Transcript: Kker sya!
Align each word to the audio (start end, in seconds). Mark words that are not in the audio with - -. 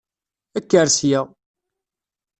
Kker 0.63 0.87
sya! 0.97 1.21